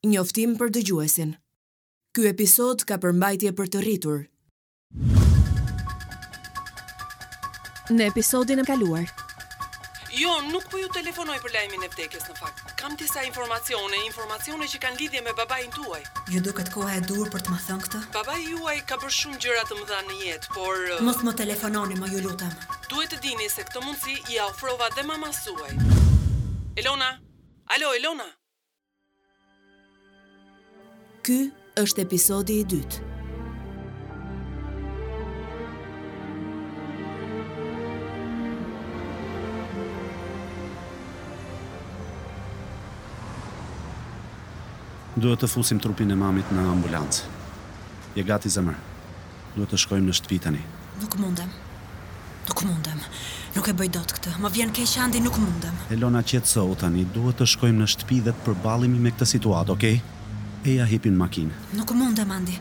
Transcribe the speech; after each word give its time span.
Njoftim 0.00 0.54
për 0.56 0.70
dëgjuesin. 0.72 1.34
Ky 2.16 2.24
episod 2.30 2.80
ka 2.88 2.96
përmbajtje 3.02 3.50
për 3.52 3.66
të 3.72 3.80
rritur. 3.84 4.22
Në 7.92 8.06
episodin 8.08 8.62
e 8.62 8.64
kaluar. 8.70 9.02
Jo, 10.16 10.32
nuk 10.48 10.70
po 10.72 10.80
ju 10.80 10.88
telefonoj 10.94 11.36
për 11.44 11.52
lajmin 11.58 11.84
e 11.84 11.90
vdekjes 11.92 12.24
në 12.30 12.38
fakt. 12.40 12.62
Kam 12.80 12.96
disa 12.96 13.26
informacione, 13.28 14.00
informacione 14.06 14.70
që 14.72 14.80
kanë 14.86 15.00
lidhje 15.02 15.20
me 15.28 15.36
babain 15.36 15.68
tuaj. 15.76 16.00
Ju 16.32 16.40
duket 16.48 16.72
koha 16.72 16.96
e 16.96 17.04
dur 17.04 17.28
për 17.36 17.44
të 17.44 17.52
më 17.52 17.60
thënë 17.68 17.84
këtë? 17.84 18.00
Babai 18.16 18.38
juaj 18.46 18.78
ka 18.88 18.96
bërë 19.04 19.12
shumë 19.20 19.42
gjëra 19.44 19.66
të 19.68 19.80
mëdha 19.82 20.00
në 20.08 20.16
jetë, 20.24 20.54
por 20.56 20.86
Mos 21.10 21.20
më 21.28 21.36
telefononi, 21.44 22.00
më 22.00 22.08
ju 22.16 22.24
lutem. 22.30 22.56
Duhet 22.88 23.12
të 23.18 23.22
dini 23.28 23.52
se 23.52 23.68
këtë 23.68 23.84
mundësi 23.84 24.16
i 24.32 24.40
ofrova 24.48 24.88
dhe 24.96 25.04
mama 25.12 25.28
suaj. 25.44 25.76
Elona, 26.80 27.18
alo 27.76 27.92
Elona. 28.00 28.32
Ky 31.20 31.50
është 31.76 32.00
episodi 32.00 32.54
i 32.56 32.60
dytë. 32.64 33.08
Duhet 45.20 45.36
të 45.44 45.48
fusim 45.52 45.76
trupin 45.84 46.08
e 46.08 46.16
mamit 46.16 46.48
në 46.56 46.64
ambulancë. 46.72 47.26
Je 48.16 48.24
gati 48.24 48.48
zemër. 48.48 48.78
Duhet 49.58 49.68
të 49.74 49.80
shkojmë 49.84 50.06
në 50.08 50.14
shtëpi 50.16 50.38
tani. 50.46 50.62
Nuk 51.02 51.18
mundem. 51.20 51.52
Nuk 52.48 52.62
mundem. 52.64 53.02
Nuk 53.58 53.68
e 53.68 53.76
bëj 53.76 53.90
dot 53.98 54.16
këtë. 54.16 54.38
Më 54.40 54.52
vjen 54.56 54.72
keq 54.72 54.96
andi, 55.04 55.20
nuk 55.20 55.36
mundem. 55.44 55.84
Elona 55.92 56.24
qetësohu 56.24 56.80
tani. 56.80 57.04
Duhet 57.12 57.42
të 57.44 57.48
shkojmë 57.52 57.82
në 57.84 57.90
shtëpi 57.92 58.22
dhe 58.30 58.32
të 58.40 58.46
përballemi 58.48 58.96
me 59.08 59.12
këtë 59.12 59.28
situatë, 59.34 59.76
okay? 59.76 60.00
e 60.64 60.74
ja 60.76 60.84
hipin 60.84 61.16
makinë. 61.16 61.58
Nuk 61.78 61.92
mund 61.96 62.18
të 62.18 62.26
mandi. 62.28 62.56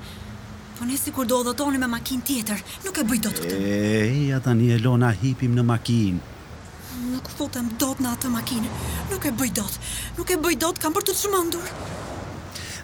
Po 0.77 0.85
ne 0.87 0.95
sikur 0.97 1.27
do 1.27 1.41
toni 1.53 1.77
me 1.77 1.87
makinë 1.91 2.23
tjetër, 2.23 2.61
nuk 2.87 2.97
e 2.97 3.03
bëj 3.05 3.19
dot 3.25 3.39
këtë. 3.43 3.55
E 3.59 4.27
ja 4.29 4.39
tani 4.39 4.69
Elona 4.75 5.09
hipim 5.11 5.55
në 5.57 5.65
makinë. 5.67 6.37
Nuk 7.09 7.27
futem 7.35 7.67
dot 7.79 7.99
në 8.03 8.13
atë 8.15 8.31
makinë. 8.31 8.71
Nuk 9.11 9.25
e 9.27 9.33
bëj 9.41 9.51
dot. 9.59 9.75
Nuk 10.17 10.31
e 10.31 10.37
bëj 10.39 10.57
dot, 10.63 10.79
kam 10.79 10.95
për 10.95 11.09
të 11.09 11.17
çmendur. 11.19 11.67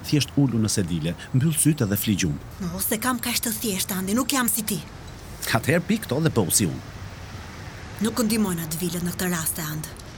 Thjesht 0.06 0.36
ulu 0.38 0.60
në 0.62 0.70
sedile, 0.70 1.16
mbyll 1.34 1.56
sytë 1.58 1.88
dhe 1.90 1.98
fli 1.98 2.14
gjumë. 2.22 2.52
Ose 2.78 3.00
kam 3.02 3.18
kaq 3.20 3.40
të 3.46 3.54
thjesht, 3.64 3.96
andi, 3.96 4.14
nuk 4.14 4.36
jam 4.36 4.52
si 4.52 4.62
ti. 4.68 4.78
Atëherë 5.48 5.88
pik 5.88 6.04
këto 6.06 6.20
dhe 6.22 6.32
bëu 6.36 6.52
po 6.52 6.54
si 6.54 6.68
unë. 6.70 6.92
Nuk 8.04 8.22
ndimojnë 8.28 8.68
atë 8.68 8.82
vilët 8.84 9.08
në 9.08 9.16
këtë 9.16 9.32
rast 9.32 9.60
e 9.60 9.68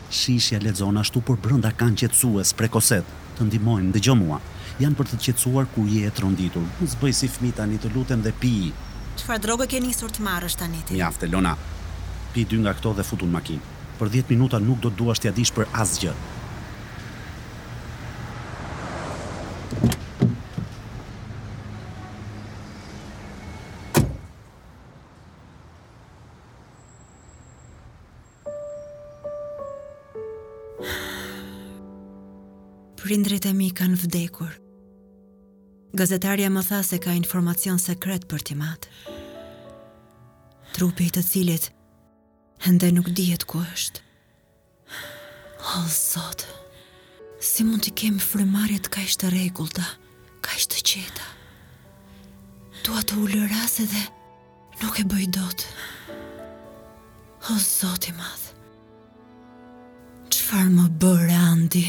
Shishja 0.10 0.60
lexon 0.64 0.96
ashtu 0.96 1.20
por 1.20 1.36
brenda 1.36 1.68
kanë 1.70 1.98
qetësues 2.00 2.54
prekoset 2.56 3.04
të 3.38 3.44
ndimojnë 3.44 3.92
dëgjo 3.92 4.14
mua 4.16 4.38
janë 4.82 4.94
për 4.98 5.08
të 5.12 5.18
qetësuar 5.26 5.68
kur 5.74 5.88
je 5.90 6.04
e 6.08 6.12
tronditur. 6.14 6.66
Mos 6.82 6.98
si 7.18 7.30
fëmi 7.32 7.54
tani 7.58 7.80
të 7.82 7.90
lutem 7.96 8.22
dhe 8.26 8.34
pi. 8.42 8.54
Çfarë 9.18 9.42
droge 9.46 9.68
ke 9.72 9.82
nisur 9.82 10.14
të 10.14 10.26
marrësh 10.26 10.58
tani 10.62 10.84
ti? 10.86 10.98
Mjaft, 11.00 11.26
Elona. 11.26 11.56
Pi 12.34 12.46
dy 12.46 12.60
nga 12.62 12.76
këto 12.78 12.94
dhe 13.00 13.06
futu 13.08 13.26
në 13.30 13.38
makinë. 13.40 13.76
Për 13.98 14.12
10 14.22 14.34
minuta 14.36 14.62
nuk 14.62 14.82
do 14.84 14.92
të 14.94 14.98
duash 15.00 15.22
t'ia 15.24 15.34
dish 15.34 15.54
për 15.56 15.70
asgjë. 15.74 16.14
Prindrit 33.08 33.46
e 33.48 33.54
mi 33.56 33.70
kanë 33.72 33.98
vdekur. 34.04 34.58
Gazetarja 35.96 36.50
më 36.52 36.64
tha 36.68 36.82
se 36.84 36.98
ka 37.00 37.14
informacion 37.16 37.80
sekret 37.80 38.26
për 38.28 38.44
Timat. 38.50 38.90
Trupi 40.76 41.08
i 41.08 41.14
të 41.14 41.22
cilit, 41.24 41.70
ende 42.68 42.90
nuk 42.92 43.08
dihet 43.16 43.46
ku 43.48 43.62
është. 43.64 44.04
O 45.78 45.86
zotë, 45.88 46.52
si 47.44 47.64
mund 47.64 47.86
të 47.88 47.94
kem 48.00 48.18
frymarrje 48.20 48.82
kaq 48.92 49.16
të 49.20 49.32
rregullta, 49.32 49.86
kaq 50.46 50.68
të 50.70 50.84
qeta. 50.92 51.30
Dua 52.84 53.02
të 53.04 53.18
ul 53.24 53.38
edhe 53.48 53.88
dhe 53.94 54.04
nuk 54.84 55.00
e 55.02 55.08
bëj 55.08 55.26
dot. 55.40 55.66
O 57.56 57.56
zotë, 57.64 58.12
math. 58.20 58.52
Çfarë 60.36 60.70
më 60.78 60.86
bën 61.00 61.36
Andi? 61.48 61.88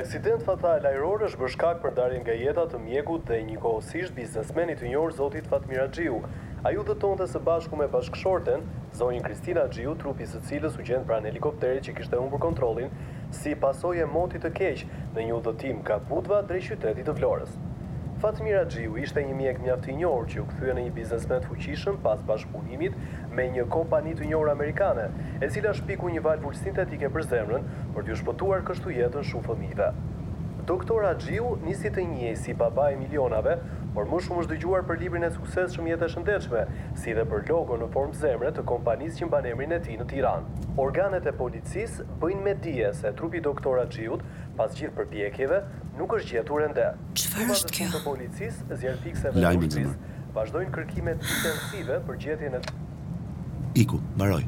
aksident 0.00 0.40
fatal 0.48 0.80
ajror 0.88 1.26
është 1.26 1.38
bërë 1.40 1.52
shkak 1.52 1.80
për 1.82 1.92
darjen 1.98 2.22
nga 2.24 2.32
jetat 2.38 2.70
të 2.72 2.78
mjekut 2.86 3.26
dhe 3.28 3.36
njëkohësisht 3.48 4.14
biznesmenit 4.16 4.80
të 4.80 4.88
njërë, 4.94 5.16
zotit 5.18 5.50
Fatmir 5.50 6.00
ju 6.04 6.14
Ai 6.64 6.72
tonë 6.76 6.88
dëtonte 6.90 7.26
së 7.32 7.40
bashku 7.48 7.76
me 7.80 7.88
bashkëshorten, 7.94 8.64
zonjën 8.96 9.24
Kristina 9.26 9.66
Xhiu, 9.74 9.94
trupi 10.00 10.26
së 10.30 10.40
cilës 10.48 10.76
u 10.80 10.84
gjen 10.90 11.04
pranë 11.08 11.28
helikopterit 11.30 11.86
që 11.88 11.94
kishte 11.98 12.20
humbur 12.20 12.40
kontrollin 12.46 12.92
si 13.40 13.54
pasojë 13.66 14.08
motit 14.14 14.44
të 14.44 14.52
keq 14.60 14.84
në 15.16 15.24
një 15.30 15.38
udhëtim 15.40 15.80
ka 15.88 16.00
putva 16.12 16.40
drejt 16.50 16.68
qytetit 16.74 17.06
të 17.08 17.16
Florës. 17.20 17.56
Fatmir 18.20 18.58
Axhiu 18.60 18.98
ishte 19.00 19.22
një 19.24 19.32
mjek 19.36 19.58
mjaft 19.62 19.86
i 19.88 19.94
njohur 19.96 20.26
që 20.28 20.42
u 20.42 20.42
kthye 20.50 20.74
në 20.76 20.82
një 20.86 20.90
biznesmen 20.98 21.46
fuqishëm 21.48 21.96
pas 22.04 22.20
bashkëpunimit 22.28 22.98
me 23.32 23.46
një 23.54 23.64
kompani 23.72 24.12
të 24.18 24.28
njohur 24.28 24.50
amerikane, 24.52 25.06
e 25.40 25.48
cila 25.56 25.72
shpiku 25.78 26.12
një 26.12 26.20
valvul 26.28 26.52
sintetike 26.60 27.08
për 27.16 27.24
zemrën 27.30 27.64
për 27.96 28.04
të 28.10 28.18
shpëtuar 28.20 28.66
kështu 28.68 28.92
jetën 28.98 29.24
shumë 29.30 29.48
fëmijëve. 29.48 29.88
Doktor 30.68 31.06
Axhiu 31.08 31.54
nisi 31.64 31.88
të 31.90 32.02
njihej 32.10 32.34
si 32.38 32.52
baba 32.54 32.90
i 32.92 32.98
milionave, 33.00 33.56
por 33.96 34.04
më 34.06 34.20
shumë 34.26 34.42
është 34.44 34.52
dëgjuar 34.56 34.84
për 34.86 35.00
librin 35.00 35.24
e 35.26 35.30
shumë 35.34 35.88
Jeta 35.90 36.04
e 36.06 36.12
Shëndetshme, 36.12 36.60
si 37.00 37.14
dhe 37.16 37.24
për 37.26 37.48
logo 37.48 37.78
në 37.80 37.88
formë 37.94 38.20
zemre 38.20 38.52
të 38.54 38.62
kompanisë 38.68 39.22
që 39.22 39.28
mban 39.32 39.48
emrin 39.54 39.72
e 39.74 39.80
tij 39.86 39.96
në 39.98 40.06
Tiranë. 40.12 40.60
Organet 40.84 41.26
e 41.26 41.32
policisë 41.40 42.06
bëjnë 42.20 42.44
me 42.44 42.54
se 43.00 43.14
trupi 43.18 43.40
i 43.40 43.44
doktor 43.48 43.80
Axhiut, 43.82 44.22
pas 44.60 44.76
gjithë 44.78 44.94
përpjekjeve, 45.00 45.62
nuk 46.00 46.14
është 46.16 46.34
gjetur 46.36 46.64
ende. 46.68 46.86
Çfarë 47.20 47.56
është 47.58 47.76
kjo? 47.78 47.90
Policisë 48.06 48.78
zjarr 48.80 49.00
fikseve. 49.04 49.42
Lajmi 49.44 49.68
i 49.68 49.74
zemër. 49.76 50.00
Vazhdojnë 50.38 50.72
kërkimet 50.76 51.26
intensive 51.28 52.00
për 52.08 52.20
gjetjen 52.24 52.58
e 52.60 52.64
Iku, 53.84 54.00
mbaroj. 54.16 54.42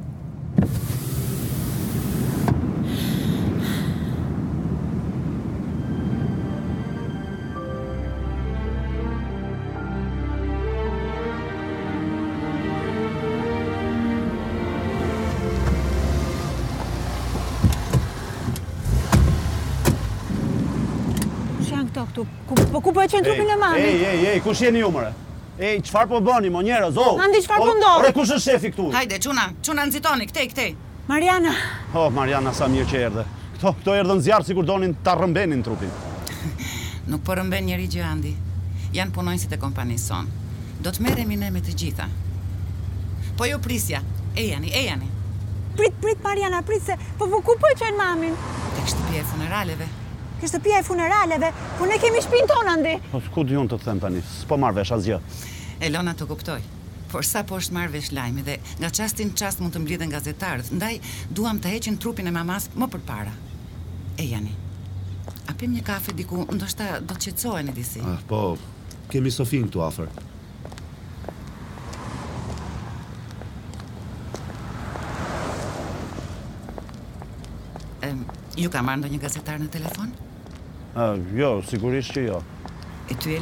këtu. 22.13 22.27
po 22.73 22.81
ku 22.81 22.93
po 22.93 23.01
e 23.03 23.07
qenë 23.09 23.25
trupin 23.25 23.49
e 23.49 23.57
mami? 23.57 23.81
Ej, 23.81 24.05
ej, 24.05 24.27
ej, 24.35 24.41
kush 24.45 24.61
jeni 24.63 24.81
ju 24.85 24.89
mëre? 24.93 25.13
Ej, 25.59 25.81
qëfar 25.85 26.09
po 26.09 26.21
bëni, 26.21 26.51
mo 26.51 26.61
njerë, 26.63 26.91
zo? 26.93 27.17
Në 27.19 27.41
qëfar 27.41 27.61
po 27.61 27.75
ndohë? 27.77 28.05
Ore, 28.05 28.13
kush 28.17 28.33
është 28.37 28.41
shefi 28.47 28.71
këtu? 28.73 28.91
Hajde, 28.95 29.19
quna, 29.21 29.49
quna 29.65 29.87
zitoni, 29.93 30.27
këtej, 30.29 30.49
këtej. 30.53 30.73
Mariana. 31.09 31.53
Oh, 31.99 32.11
Mariana, 32.11 32.53
sa 32.55 32.69
mirë 32.71 32.89
që 32.93 33.03
erdhe. 33.07 33.25
Këto, 33.57 33.73
këto 33.81 33.95
erdhe 33.99 34.17
në 34.21 34.25
zjarë, 34.29 34.47
si 34.47 34.55
kur 34.57 34.65
donin 34.67 34.95
të 35.05 35.17
rëmbenin 35.21 35.65
trupin. 35.67 35.93
Nuk 37.11 37.23
po 37.27 37.37
rëmben 37.39 37.65
njeri 37.69 37.89
gjë, 37.91 38.05
Andi. 38.07 38.35
Janë 38.95 39.15
punojnësit 39.17 39.55
e 39.57 39.61
kompanisë 39.61 40.11
sonë. 40.11 40.37
Do 40.83 40.93
të 40.93 41.05
merem 41.07 41.31
i 41.37 41.41
ne 41.45 41.51
me 41.55 41.63
të 41.63 41.75
gjitha. 41.79 42.07
Po 43.39 43.49
jo 43.49 43.59
prisja, 43.63 44.01
ejani, 44.39 44.73
ejani. 44.83 45.11
Prit, 45.79 45.95
prit, 46.03 46.21
Mariana, 46.25 46.63
prit 46.67 46.85
se, 46.85 46.97
po, 47.19 47.29
po 47.33 47.43
ku 47.45 47.59
po 47.61 47.71
e 47.73 47.77
qenë 47.81 47.99
mamin? 47.99 48.35
Tek 48.79 48.91
shtëpje 48.95 49.23
e 49.25 49.29
funeraleve 49.33 49.91
ke 50.43 50.49
shtëpia 50.51 50.81
e 50.83 50.83
funeraleve, 50.83 51.53
por 51.79 51.87
ne 51.87 51.97
kemi 52.03 52.19
shpinë 52.25 52.49
tonë 52.51 52.71
andi. 52.75 52.93
Po 53.13 53.21
ku 53.31 53.45
di 53.47 53.55
unë 53.55 53.71
të 53.71 53.77
them 53.85 54.01
tani? 54.03 54.19
S'po 54.27 54.57
marr 54.59 54.75
vesh 54.75 54.91
asgjë. 54.97 55.21
Elona 55.87 56.17
të 56.19 56.27
kuptoj. 56.27 56.59
Por 57.13 57.23
sa 57.29 57.45
po 57.47 57.59
është 57.63 57.77
marr 57.77 57.93
vesh 57.93 58.11
lajmi 58.17 58.43
dhe 58.43 58.57
nga 58.81 58.91
qastin 58.99 59.31
çast 59.39 59.61
mund 59.63 59.77
të 59.77 59.83
mblidhen 59.85 60.11
gazetarët, 60.11 60.73
ndaj 60.75 60.99
duam 61.37 61.59
të 61.63 61.73
heqin 61.77 61.99
trupin 62.03 62.27
e 62.27 62.35
mamas 62.35 62.67
më 62.75 62.89
përpara. 62.95 63.33
E 64.19 64.27
jani. 64.33 64.53
A 65.47 65.55
pim 65.59 65.71
një 65.77 65.85
kafe 65.87 66.15
diku, 66.19 66.43
ndoshta 66.59 66.99
do 67.07 67.15
të 67.15 67.61
e 67.61 67.73
disi. 67.79 68.01
Ah, 68.01 68.19
po. 68.27 68.59
Kemi 69.15 69.31
Sofin 69.31 69.69
këtu 69.71 69.83
afër. 69.87 70.11
Ju 78.53 78.69
ka 78.69 78.83
marrë 78.85 79.01
ndonjë 79.01 79.21
gazetar 79.23 79.61
në 79.63 79.71
telefon? 79.73 80.11
Jo, 81.33 81.55
sigurisht 81.67 82.13
që 82.13 82.25
jo. 82.27 82.41
E 83.09 83.15
ty 83.17 83.37
e 83.39 83.41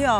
Jo, 0.00 0.14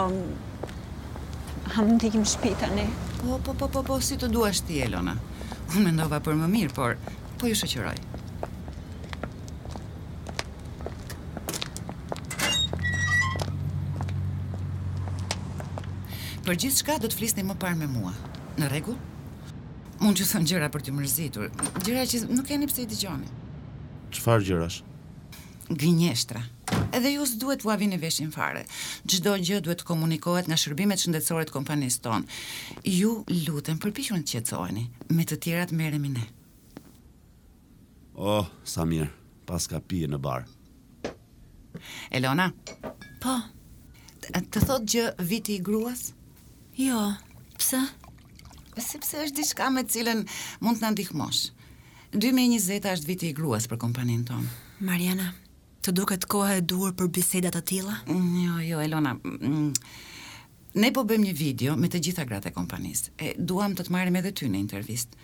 ha 1.72 1.82
më 1.86 1.96
të 2.02 2.24
shpita, 2.28 2.68
ne. 2.76 2.84
Po, 3.20 3.38
po, 3.44 3.54
po, 3.54 3.68
po, 3.68 3.82
po, 3.86 3.96
si 4.00 4.18
të 4.18 4.28
duash 4.32 4.62
ti, 4.66 4.80
Elona. 4.82 5.14
Unë 5.72 5.84
mendova 5.86 6.18
për 6.20 6.36
më 6.40 6.48
mirë, 6.54 6.74
por, 6.74 6.96
po 7.38 7.46
ju 7.48 7.54
shëqëroj. 7.54 7.98
Për 16.50 16.58
gjithë 16.64 16.76
shka, 16.80 16.98
do 16.98 17.06
të 17.12 17.16
flisni 17.20 17.44
më 17.46 17.56
parë 17.62 17.78
me 17.78 17.86
mua. 17.92 18.12
Në 18.58 18.70
regu? 18.72 18.96
Mund 20.02 20.16
që 20.18 20.26
thënë 20.32 20.50
gjëra 20.52 20.70
për 20.74 20.84
të 20.88 20.96
mërzitur. 20.96 21.50
Gjëra 21.84 22.04
që 22.10 22.24
nuk 22.32 22.46
keni 22.48 22.68
pëse 22.68 22.84
i 22.84 22.90
të 22.90 23.00
gjoni. 23.06 23.32
Qëfar 24.10 24.42
gjërash? 24.48 24.82
gënjeshtra. 25.78 26.42
Edhe 26.94 27.10
ju 27.14 27.26
s'duhet 27.26 27.60
t'u 27.62 27.70
avini 27.72 27.96
veshin 27.98 28.30
fare. 28.34 28.64
Çdo 29.06 29.36
gjë 29.38 29.60
duhet 29.64 29.80
të 29.82 29.86
komunikohet 29.86 30.48
nga 30.50 30.56
shërbimet 30.58 30.98
shëndetësore 31.02 31.46
të 31.46 31.54
kompanisë 31.54 32.02
tonë. 32.04 32.38
Ju 32.90 33.10
lutem 33.46 33.78
përpiquni 33.82 34.22
të 34.24 34.34
qetësoheni. 34.34 34.84
Me 35.14 35.24
të 35.26 35.38
tjerat 35.46 35.72
merremi 35.74 36.10
ne. 36.16 36.24
Oh, 38.14 38.48
sa 38.64 38.84
mirë. 38.86 39.08
Pas 39.46 39.66
ka 39.66 39.80
pije 39.80 40.06
në 40.10 40.18
bar. 40.22 40.44
Elona. 42.14 42.50
Po. 43.22 43.36
Të 44.26 44.60
thotë 44.60 44.94
gjë 44.94 45.06
viti 45.26 45.58
i 45.58 45.62
gruas? 45.64 46.10
Jo. 46.78 47.02
Pse? 47.58 47.80
Pse 48.76 48.98
pse 49.02 49.24
është 49.26 49.38
diçka 49.42 49.70
me 49.70 49.82
të 49.86 49.94
cilën 49.96 50.26
mund 50.62 50.78
të 50.78 50.86
na 50.86 50.94
ndihmosh? 50.94 51.48
2020 52.14 52.90
është 52.90 53.06
viti 53.06 53.30
i 53.30 53.34
gruas 53.38 53.66
për 53.70 53.78
kompaninë 53.80 54.26
tonë. 54.30 54.50
Mariana, 54.86 55.26
të 55.84 55.92
duket 55.96 56.26
kohë 56.28 56.58
e 56.60 56.64
duhur 56.68 56.92
për 56.96 57.08
biseda 57.16 57.50
të 57.54 57.62
tilla? 57.70 57.94
Mm, 58.08 58.30
jo, 58.44 58.56
jo, 58.66 58.80
Elona. 58.84 59.14
Mm, 59.24 59.70
ne 60.82 60.90
po 60.96 61.04
bëjmë 61.08 61.28
një 61.30 61.34
video 61.40 61.76
me 61.80 61.88
të 61.92 62.00
gjitha 62.06 62.26
gratë 62.28 62.50
e 62.50 62.54
kompanisë. 62.56 63.14
E 63.16 63.30
duam 63.52 63.76
të 63.78 63.86
të 63.86 63.94
marrim 63.96 64.18
edhe 64.20 64.34
ty 64.36 64.48
në 64.52 64.60
intervistë. 64.60 65.16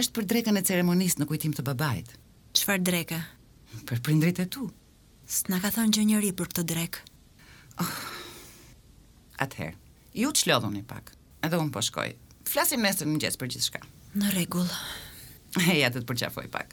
Është 0.00 0.14
për 0.16 0.28
drekën 0.32 0.58
e 0.58 0.64
ceremonisë 0.70 1.20
në 1.20 1.28
kujtim 1.28 1.52
të 1.56 1.66
babait. 1.66 2.14
Çfarë 2.56 2.86
dreke? 2.88 3.20
Për 3.88 4.00
prindrit 4.04 4.40
e 4.40 4.48
tu. 4.48 4.66
S'na 5.32 5.60
ka 5.60 5.70
thënë 5.76 5.94
gjë 5.98 6.08
njëri 6.08 6.32
për 6.40 6.50
këtë 6.52 6.64
drekë. 6.72 7.04
Oh. 7.84 7.92
Ather. 9.44 9.74
Ju 10.12 10.32
të 10.36 10.86
pak. 10.88 11.12
Edhe 11.44 11.58
un 11.58 11.70
po 11.70 11.80
shkoj. 11.82 12.14
Flasim 12.48 12.82
nesër 12.84 13.06
në 13.08 13.14
mëngjes 13.16 13.36
për 13.40 13.48
gjithçka. 13.54 13.82
Në 14.16 14.32
rregull. 14.36 14.68
Ja, 15.76 15.90
do 15.92 16.00
të 16.00 16.08
përqafoj 16.08 16.46
pak. 16.48 16.70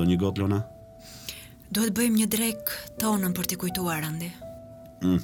Do 0.00 0.06
një 0.08 0.16
gotë, 0.16 0.40
Lona? 0.40 0.58
Duhet 1.76 1.92
bëjmë 1.92 2.20
një 2.22 2.26
drek 2.32 2.70
tonën 3.02 3.34
për 3.36 3.48
t'i 3.50 3.56
kujtuar, 3.60 4.06
Andi. 4.08 4.30
Mm. 5.04 5.18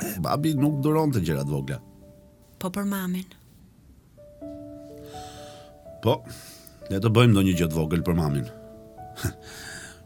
E, 0.00 0.12
babi 0.24 0.54
nuk 0.56 0.78
duron 0.80 1.12
të 1.12 1.20
gjerat 1.26 1.50
vogla. 1.52 1.76
Po 2.56 2.70
për 2.72 2.86
mamin. 2.88 3.26
Po, 6.06 6.14
le 6.88 7.02
të 7.04 7.10
bëjmë 7.18 7.36
do 7.36 7.44
një 7.44 7.54
gjëtë 7.60 7.76
vogël 7.76 8.00
për 8.06 8.16
mamin. 8.16 8.48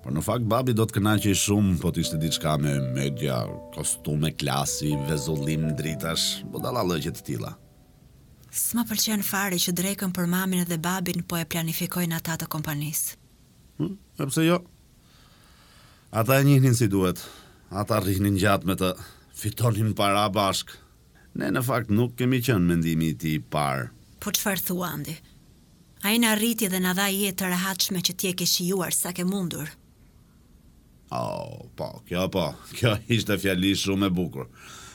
Por 0.02 0.16
në 0.16 0.26
fakt, 0.26 0.50
babi 0.50 0.74
do 0.74 0.88
të 0.90 0.98
kënaqej 0.98 1.38
shumë 1.44 1.78
po 1.84 1.94
t'ishte 1.94 2.18
diçka 2.22 2.56
me 2.58 2.74
media, 2.96 3.38
kostume, 3.76 4.34
klasi, 4.34 4.96
vezullim, 5.06 5.70
dritash, 5.78 6.40
po 6.50 6.58
dalla 6.64 6.82
lëgjet 6.90 7.20
të 7.22 7.26
tila. 7.30 7.54
Së 8.50 8.80
më 8.80 8.88
pëlqen 8.90 9.22
fare 9.30 9.62
që 9.62 9.78
drekën 9.78 10.10
për 10.18 10.30
mamin 10.34 10.66
edhe 10.66 10.82
babin 10.82 11.22
po 11.22 11.38
e 11.38 11.46
planifikojnë 11.46 12.18
ata 12.18 12.34
të 12.42 12.50
kompanisë. 12.50 13.16
Hmm? 13.80 14.42
jo. 14.44 14.58
Ata 16.12 16.38
e 16.40 16.44
njihnin 16.44 16.74
si 16.74 16.86
duhet. 16.88 17.24
Ata 17.70 18.00
rrinin 18.00 18.36
gjatë 18.36 18.66
me 18.66 18.74
të 18.76 18.90
fitonin 19.40 19.92
para 19.94 20.26
bashk. 20.34 20.72
Ne 21.38 21.48
në 21.54 21.62
fakt 21.64 21.90
nuk 21.90 22.16
kemi 22.18 22.42
qenë 22.44 22.66
mendimi 22.68 23.12
i 23.14 23.34
i 23.34 23.38
parë. 23.54 23.86
Po 24.20 24.30
çfarë 24.34 24.64
thua 24.66 24.88
Andi? 24.96 25.14
Ai 26.04 26.18
na 26.18 26.34
rriti 26.34 26.68
dhe 26.68 26.80
na 26.80 26.92
dha 26.98 27.06
jetë 27.12 27.38
të 27.38 27.46
rehatshme 27.52 28.00
që 28.06 28.12
t'je 28.18 28.32
ke 28.40 28.46
shijuar 28.48 28.92
sa 28.96 29.12
ke 29.12 29.24
mundur. 29.24 29.70
Oh, 31.10 31.64
po, 31.76 31.88
kjo 32.08 32.26
po, 32.30 32.44
kjo 32.76 32.96
ishte 33.08 33.36
fjali 33.42 33.72
shumë 33.76 34.06
e 34.06 34.10
bukur. 34.14 34.46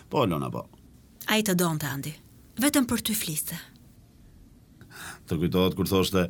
Po, 0.10 0.26
Lona, 0.26 0.50
po. 0.50 0.66
A 1.28 1.40
i 1.40 1.44
të 1.44 1.56
donë 1.60 1.81
të 1.81 1.88
andi, 1.92 2.14
vetëm 2.64 2.86
për 2.88 3.04
ty 3.08 3.16
fliste. 3.20 3.58
Të 5.28 5.40
kujtohet 5.42 5.76
kur 5.76 5.90
thoshte, 5.92 6.30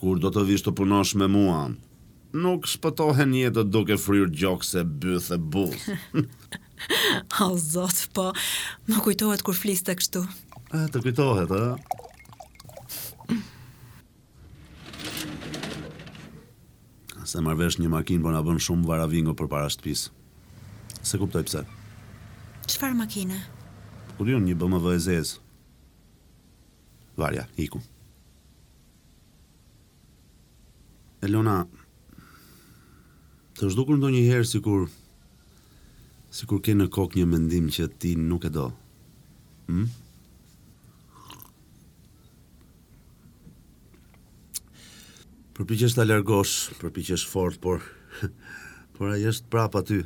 kur 0.00 0.20
do 0.22 0.32
të 0.32 0.46
vishë 0.50 0.68
të 0.70 0.74
punosh 0.80 1.14
me 1.20 1.28
mua, 1.32 1.56
andi 1.70 1.85
nuk 2.34 2.66
shpëtohen 2.66 3.30
një 3.30 3.50
të 3.54 3.64
duke 3.70 3.96
fryrë 4.00 4.32
gjokë 4.38 4.66
se 4.68 4.82
bëth 5.02 5.30
e 5.34 5.38
buzë. 5.38 5.96
A, 7.40 7.46
zotë, 7.56 8.08
po, 8.14 8.26
më 8.90 9.00
kujtohet 9.04 9.42
kur 9.46 9.56
flisë 9.56 9.86
të 9.88 9.94
kështu. 10.00 10.22
E, 10.76 10.82
të 10.92 11.02
kujtohet, 11.06 11.52
e? 11.52 11.64
Se 17.26 17.40
marvesh 17.42 17.80
një 17.82 17.88
makinë, 17.90 18.22
po 18.22 18.30
në 18.34 18.42
bënë 18.46 18.60
shumë 18.66 18.86
varavingo 18.90 19.32
për 19.36 19.48
para 19.50 19.70
shtëpisë. 19.72 20.12
Se 21.06 21.18
kuptoj 21.22 21.42
pëse? 21.48 21.64
Qëfar 22.68 22.94
makine? 22.98 23.40
Kur 24.16 24.30
ju 24.30 24.38
një 24.42 24.54
bëmë 24.60 24.78
vë 24.84 24.92
e 24.94 25.00
zezë. 25.06 25.40
Varja, 27.18 27.46
iku. 27.64 27.80
Elona, 31.26 31.58
Të 33.56 33.64
është 33.70 33.78
dukur 33.80 33.96
ndo 33.96 34.08
një 34.12 34.20
herë 34.28 34.44
si 34.48 34.58
kur 34.60 34.82
Si 36.36 36.44
kur 36.48 36.58
ke 36.60 36.74
në 36.76 36.90
kokë 36.92 37.16
një 37.16 37.26
mendim 37.30 37.70
që 37.72 37.86
ti 38.02 38.10
nuk 38.20 38.44
e 38.44 38.50
do 38.56 38.64
hmm? 39.70 39.86
Përpiqesh 45.56 45.96
të 45.96 46.02
alergosh, 46.04 46.56
përpiqesh 46.82 47.24
fort, 47.32 47.56
por 47.64 47.80
Por 48.98 49.14
a 49.14 49.16
jeshtë 49.24 49.48
prapa 49.54 49.80
ty 49.88 50.02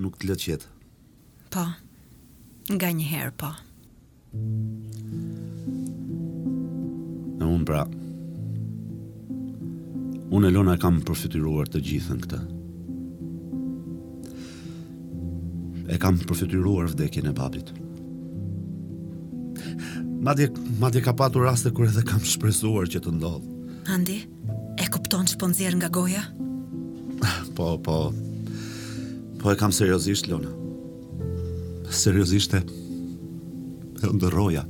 Nuk 0.00 0.16
të 0.16 0.32
letë 0.32 0.46
qetë 0.46 0.76
Po, 1.52 1.66
nga 2.78 2.94
një 2.96 3.10
herë 3.12 3.36
po 3.44 3.52
Në 7.36 7.44
unë 7.52 7.66
prapë 7.68 7.99
Unë 10.30 10.46
e 10.46 10.52
lona 10.54 10.76
kam 10.78 11.00
përfytyruar 11.02 11.66
të 11.70 11.80
gjithën 11.88 12.20
këta. 12.22 12.38
E 15.90 15.96
kam 15.98 16.20
përfytyruar 16.22 16.92
vdekjen 16.92 17.26
e 17.26 17.34
babit. 17.34 17.72
Madje, 20.22 20.46
madje 20.78 21.02
ka 21.02 21.14
patur 21.18 21.48
raste 21.48 21.72
kur 21.74 21.88
edhe 21.88 22.04
kam 22.06 22.22
shpresuar 22.22 22.86
që 22.92 23.02
të 23.08 23.16
ndodhë. 23.16 23.58
Andi, 23.90 24.18
e 24.78 24.86
kupton 24.92 25.26
që 25.26 25.38
po 25.40 25.50
nga 25.50 25.88
goja? 25.88 26.22
Po, 27.58 27.74
po, 27.84 27.94
po 29.40 29.50
e 29.52 29.56
kam 29.58 29.68
seriosisht, 29.72 30.30
Lona. 30.30 30.48
Seriosisht 31.92 32.54
e, 32.56 32.60
e 34.06 34.12
ndërroja. 34.16 34.62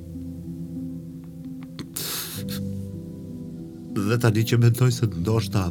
dhe 4.11 4.19
tani 4.19 4.43
që 4.51 4.59
mendoj 4.65 4.91
se 4.97 5.07
ndoshta 5.07 5.65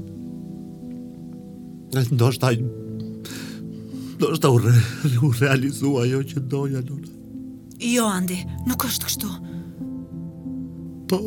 ndoshta 2.15 2.49
ndoshta 4.19 4.49
u, 4.55 4.59
re, 4.63 4.73
u 5.25 5.31
realizua 5.41 6.05
ajo 6.05 6.21
që 6.31 6.39
doja 6.53 6.83
Luna. 6.87 7.11
Jo 7.89 8.05
Andi, 8.11 8.37
nuk 8.67 8.83
është 8.87 9.07
kështu. 9.09 9.29
Po. 11.11 11.19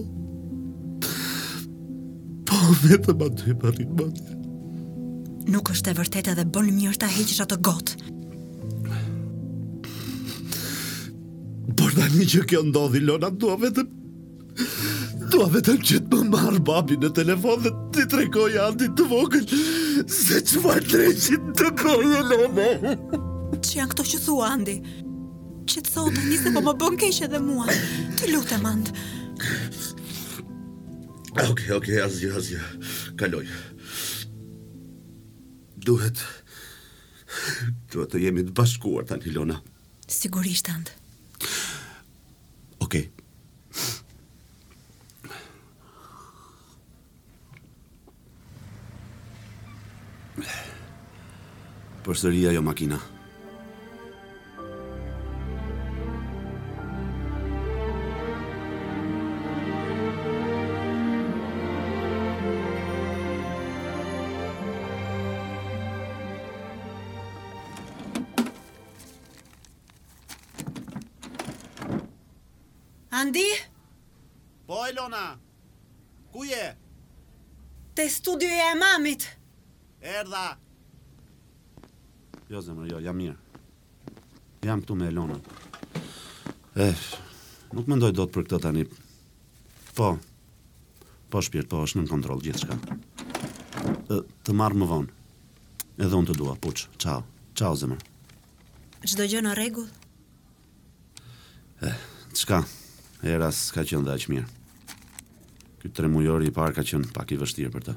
Po 2.49 2.61
vetëm 2.85 3.25
aty 3.29 3.49
për 3.49 3.57
po, 3.63 3.73
rrimën. 3.73 4.37
Nuk 5.53 5.73
është 5.75 5.93
e 5.93 5.97
vërtetë 6.03 6.35
edhe 6.35 6.45
bën 6.55 6.69
mirë 6.77 7.01
ta 7.03 7.09
heqësh 7.13 7.43
atë 7.49 7.59
gotë. 7.69 8.13
Por 11.77 11.97
tani 11.99 12.29
që 12.33 12.45
kjo 12.53 12.63
ndodhi 12.71 13.03
Lona, 13.05 13.33
dua 13.33 13.59
vetëm 13.67 13.99
dua 15.43 15.53
vetëm 15.57 15.79
që 15.83 15.97
të 16.07 16.19
më 16.19 16.29
marrë 16.31 16.61
babi 16.67 16.97
në 17.03 17.09
telefon 17.17 17.63
dhe 17.65 17.71
të 17.95 18.05
të 18.33 18.45
andi 18.67 18.87
të 18.99 19.07
vogël 19.11 19.47
se 20.17 20.39
që 20.49 20.61
vajtë 20.67 20.91
të 20.93 21.01
reqit 21.01 21.49
të 21.61 21.71
kërë 21.81 22.11
në 22.11 22.43
në 22.43 22.69
Që 23.63 23.73
janë 23.79 23.91
këto 23.93 24.05
që 24.11 24.19
thua, 24.27 24.47
Andi? 24.57 24.75
Që 25.71 25.83
të 25.85 25.91
thotë, 25.95 26.23
njëse 26.29 26.53
po 26.55 26.63
më 26.65 26.73
bën 26.81 26.97
keshë 27.03 27.27
edhe 27.29 27.41
mua. 27.45 27.69
Të 28.19 28.31
lutem, 28.33 28.65
Andi. 28.67 28.95
Oke, 31.37 31.45
ah, 31.45 31.51
okay, 31.51 31.69
oke, 31.77 31.77
okay, 31.77 32.01
azja, 32.03 32.33
azja. 32.41 32.63
Kaloj. 33.21 33.45
Duhet... 35.87 36.25
Duhet 37.93 38.13
të 38.15 38.25
jemi 38.25 38.49
të 38.49 38.57
bashkuar, 38.57 39.07
tani, 39.09 39.31
Lona. 39.37 39.61
Sigurisht, 40.13 40.73
Andi. 40.73 40.99
Pues 52.13 52.31
yo 52.43 52.61
máquina. 52.63 53.01
Jo, 82.53 82.61
zemër, 82.61 82.91
jo, 82.93 82.99
jam 83.01 83.17
mirë. 83.17 83.33
Jam 84.67 84.83
këtu 84.83 84.93
me 84.99 85.07
Elona. 85.09 85.39
E, 86.77 86.89
eh, 86.93 86.99
nuk 87.73 87.87
më 87.89 87.95
ndoj 87.97 88.13
do 88.13 88.25
të 88.29 88.33
për 88.35 88.43
këtë 88.45 88.57
tani. 88.67 88.83
Po, 89.97 90.11
po 91.33 91.39
shpirt, 91.41 91.71
po 91.73 91.81
është 91.87 91.99
në 92.03 92.11
kontrol, 92.13 92.43
gjithë 92.45 92.61
shka. 92.67 92.77
E, 92.77 92.85
eh, 94.19 94.23
të 94.45 94.51
marrë 94.61 94.79
më 94.83 94.87
vonë. 94.93 95.11
Edhe 95.97 96.17
unë 96.21 96.29
të 96.35 96.41
dua, 96.43 96.55
puqë. 96.61 96.83
Ciao. 97.01 97.21
Ciao, 97.57 97.73
zemër. 97.81 98.01
Që 99.01 99.15
do 99.17 99.25
gjënë 99.33 99.49
në 99.49 99.53
regull? 99.57 99.89
E, 99.89 99.97
eh, 101.89 101.97
të 102.35 102.39
shka. 102.45 102.61
Era 103.33 103.49
s'ka 103.49 103.81
qënë 103.89 104.05
dhe 104.05 104.13
aqë 104.19 104.29
mirë. 104.29 104.49
Këtë 105.83 105.97
tre 106.01 106.07
mujori 106.13 106.53
i 106.53 106.55
parë 106.59 106.77
ka 106.77 106.83
qënë 106.85 107.13
pak 107.17 107.33
i 107.33 107.37
vështirë 107.41 107.73
për 107.79 107.83
të. 107.89 107.93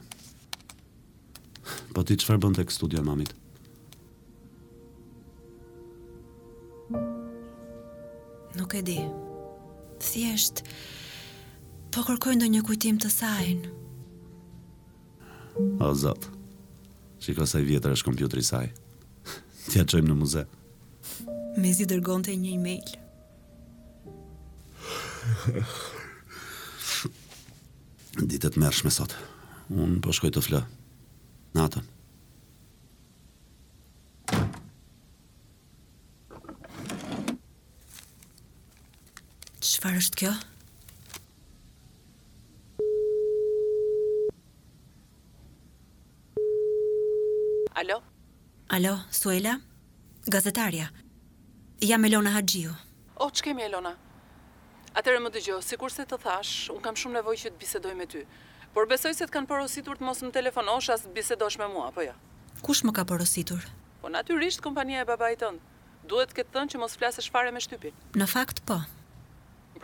Po 1.92 2.02
ti 2.08 2.16
qëfar 2.20 2.40
bëndë 2.44 2.62
e 2.64 2.66
kështudia 2.72 3.02
mamitë? 3.04 3.44
e 8.76 8.82
di. 8.84 9.00
Thjesht, 10.04 10.60
po 11.96 12.04
kërkojnë 12.04 12.44
do 12.44 12.50
një 12.52 12.62
kujtim 12.68 12.98
të 13.00 13.10
sajnë. 13.14 13.70
O, 15.80 15.88
zotë, 15.96 16.34
qiko 17.24 17.48
saj 17.48 17.64
vjetër 17.70 17.96
është 17.96 18.08
kompjutri 18.10 18.44
saj. 18.44 18.66
Tja 19.70 19.86
qojmë 19.92 20.12
në 20.12 20.18
muze. 20.20 20.44
Me 21.56 21.72
zi 21.74 21.86
një 21.88 22.50
email. 22.52 22.90
Ditët 28.20 28.60
mërshme 28.60 28.92
sot. 28.92 29.16
Unë 29.72 30.04
po 30.04 30.12
shkoj 30.14 30.34
të 30.36 30.44
flë. 30.50 30.60
Natën. 31.56 31.88
Çfarë 39.86 40.00
është 40.02 40.18
kjo? 40.22 40.30
Alo? 47.82 47.98
Alo, 48.78 48.94
Suela? 49.20 49.60
Gazetarja. 50.26 50.88
Jam 51.86 52.08
Elona 52.10 52.34
Haxhiu. 52.34 52.74
O, 53.22 53.30
që 53.30 53.46
kemi 53.50 53.62
Elona? 53.68 53.92
Atëre 54.98 55.22
më 55.22 55.30
dëgjo, 55.38 55.60
si 55.62 55.78
kurse 55.78 56.02
të 56.10 56.18
thash, 56.26 56.56
unë 56.74 56.82
kam 56.88 56.98
shumë 56.98 57.20
nevoj 57.20 57.38
që 57.44 57.54
të 57.54 57.62
bisedoj 57.62 57.94
me 58.02 58.10
ty. 58.10 58.26
Por 58.74 58.90
besoj 58.90 59.14
se 59.14 59.28
të 59.30 59.36
kanë 59.38 59.52
porositur 59.54 60.02
të 60.02 60.08
mos 60.10 60.26
më 60.26 60.34
telefonosh 60.42 60.90
as 60.98 61.06
të 61.06 61.14
bisedosh 61.20 61.62
me 61.62 61.70
mua, 61.78 61.92
po 61.94 62.08
jo? 62.10 62.18
Ja. 62.18 62.60
Kush 62.66 62.82
më 62.90 62.96
ka 62.98 63.06
porositur? 63.06 63.62
Po, 64.02 64.10
naturisht, 64.10 64.66
kompania 64.66 65.06
e 65.06 65.12
babaj 65.14 65.38
tënë. 65.46 65.62
Duhet 66.10 66.34
këtë 66.34 66.58
thënë 66.58 66.74
që 66.74 66.84
mos 66.88 66.98
flasë 66.98 67.30
shfare 67.30 67.54
me 67.54 67.62
shtypin. 67.62 67.94
Në 68.18 68.34
fakt, 68.34 68.66
po 68.66 68.82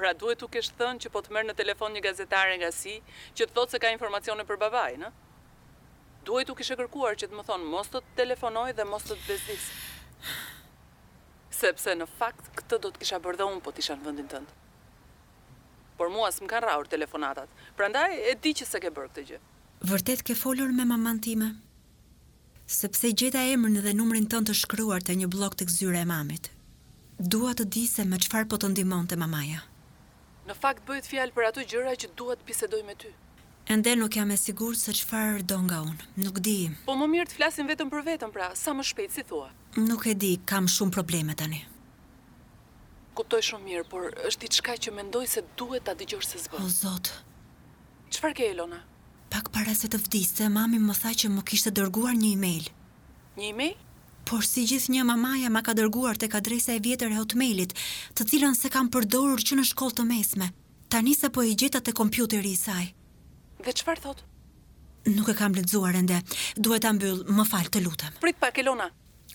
pra 0.01 0.13
duhet 0.17 0.41
të 0.41 0.47
kesh 0.55 0.71
thënë 0.79 1.01
që 1.05 1.11
po 1.13 1.21
të 1.21 1.35
mërë 1.35 1.49
në 1.51 1.55
telefon 1.61 1.93
një 1.93 2.01
gazetare 2.07 2.55
nga 2.57 2.71
si, 2.73 2.95
që 3.37 3.45
të 3.45 3.55
thotë 3.57 3.75
se 3.75 3.81
ka 3.83 3.91
informacione 3.93 4.47
për 4.49 4.57
babaj, 4.63 4.91
në? 5.03 5.11
Duhet 6.25 6.49
të 6.49 6.55
kesh 6.57 6.73
e 6.73 6.77
kërkuar 6.79 7.19
që 7.21 7.29
të 7.29 7.37
më 7.37 7.45
thonë 7.51 7.69
mos 7.75 7.91
të 7.93 8.01
të 8.05 8.15
telefonoj 8.23 8.71
dhe 8.79 8.87
mos 8.89 9.05
të 9.05 9.15
të 9.19 9.27
bezdis. 9.29 9.67
Sepse 11.61 11.93
në 11.99 12.07
fakt 12.17 12.49
këtë 12.57 12.81
do 12.81 12.89
të 12.95 13.03
kisha 13.03 13.19
bërdo 13.21 13.47
unë 13.53 13.61
po 13.67 13.71
të 13.75 13.83
isha 13.85 13.97
në 13.99 14.07
vëndin 14.07 14.29
tëndë. 14.33 14.57
Por 15.99 16.09
mua 16.09 16.31
s'm 16.33 16.49
kanë 16.49 16.65
rraur 16.65 16.87
telefonatat, 16.89 17.49
prandaj 17.77 18.07
e 18.31 18.37
di 18.41 18.55
që 18.57 18.65
se 18.71 18.81
ke 18.81 18.89
bërë 18.95 19.11
këtë 19.11 19.25
gjë. 19.29 19.41
Vërtet 19.91 20.25
ke 20.25 20.37
folur 20.37 20.73
me 20.79 20.87
maman 20.93 21.21
time? 21.25 21.51
Sepse 22.79 23.11
gjeta 23.13 23.41
emrin 23.53 23.77
dhe 23.85 23.93
numrin 23.97 24.25
tënd 24.31 24.49
të 24.49 24.57
shkruar 24.63 25.05
te 25.05 25.13
një 25.21 25.29
blok 25.35 25.59
tek 25.61 25.69
zyra 25.77 26.01
e 26.01 26.09
mamit. 26.15 26.49
Dua 27.21 27.51
të 27.53 27.67
di 27.75 27.83
se 27.89 28.05
me 28.09 28.17
çfarë 28.17 28.49
po 28.49 28.57
të 28.61 28.71
ndihmonte 28.73 29.17
mamaja. 29.21 29.65
Në 30.51 30.57
fakt 30.59 30.83
bëhet 30.83 31.07
fjalë 31.07 31.31
për 31.31 31.45
ato 31.47 31.63
gjëra 31.71 31.91
që 32.01 32.07
duhet 32.19 32.41
të 32.43 32.47
bisedoj 32.49 32.81
me 32.83 32.93
ty. 32.99 33.09
Ende 33.71 33.93
nuk 33.95 34.15
jam 34.17 34.31
e 34.33 34.35
sigurt 34.41 34.79
se 34.81 34.91
çfarë 34.99 35.45
do 35.47 35.59
nga 35.63 35.77
unë. 35.87 36.07
Nuk 36.25 36.41
di. 36.43 36.55
Po 36.87 36.95
më 36.99 37.07
mirë 37.13 37.29
të 37.29 37.37
flasim 37.39 37.69
vetëm 37.71 37.91
për 37.93 38.03
vetëm 38.07 38.33
pra, 38.35 38.49
sa 38.61 38.73
më 38.75 38.83
shpejt 38.89 39.13
si 39.15 39.23
thua. 39.29 39.47
Nuk 39.79 40.09
e 40.11 40.15
di, 40.23 40.33
kam 40.51 40.67
shumë 40.73 40.95
probleme 40.97 41.37
tani. 41.39 41.61
Kuptoj 43.15 43.39
shumë 43.51 43.65
mirë, 43.69 43.85
por 43.93 44.09
është 44.27 44.43
diçka 44.49 44.75
që 44.85 44.93
mendoj 44.97 45.23
se 45.37 45.45
duhet 45.61 45.87
ta 45.87 45.95
dëgjosh 46.01 46.27
se 46.33 46.43
zbë. 46.49 46.59
O 46.65 46.73
zot. 46.81 47.13
Çfarë 48.11 48.37
ke 48.41 48.49
Elona? 48.51 48.81
Pak 49.31 49.53
para 49.55 49.77
se 49.79 49.87
të 49.87 50.01
vdiste, 50.03 50.49
mami 50.57 50.81
më 50.83 50.97
tha 51.05 51.13
që 51.23 51.31
më 51.37 51.45
kishte 51.51 51.71
dërguar 51.79 52.17
një 52.19 52.33
email. 52.35 52.67
Një 53.39 53.47
email? 53.55 53.79
por 54.27 54.43
si 54.45 54.63
gjithë 54.69 54.93
një 54.95 55.03
mamaja 55.07 55.49
ma 55.53 55.61
ka 55.65 55.73
dërguar 55.77 56.19
të 56.19 56.29
kadresa 56.31 56.75
e 56.75 56.81
vjetër 56.83 57.13
e 57.15 57.19
hotmailit, 57.19 57.73
të 58.15 58.27
cilën 58.31 58.55
se 58.57 58.69
kam 58.73 58.89
përdorur 58.93 59.41
që 59.43 59.57
në 59.59 59.65
shkollë 59.71 59.97
të 59.99 60.05
mesme. 60.09 60.51
Tani 60.91 61.13
se 61.15 61.29
po 61.33 61.43
i 61.47 61.53
gjitha 61.55 61.79
të 61.81 61.93
kompjuter 61.95 62.45
i 62.45 62.55
saj. 62.59 62.85
Dhe 63.63 63.73
qëfar 63.77 64.01
thot? 64.03 64.23
Nuk 65.11 65.29
e 65.31 65.35
kam 65.39 65.55
lëtzuar 65.57 65.95
ende. 65.97 66.19
Duhet 66.57 66.85
ambyll, 66.85 67.23
mbyll, 67.23 67.37
më 67.39 67.47
falë 67.49 67.71
të 67.73 67.83
lutem. 67.85 68.17
Prit 68.21 68.37
pak, 68.41 68.59
Elona. 68.61 68.89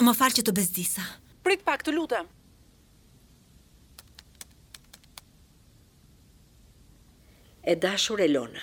Më 0.05 0.13
falë 0.15 0.39
që 0.41 0.45
të 0.51 0.55
bezdisa. 0.55 1.05
Prit 1.47 1.65
pak, 1.67 1.83
të 1.87 1.95
lutem. 1.97 2.29
E 7.67 7.75
dashur 7.83 8.21
Elona. 8.23 8.63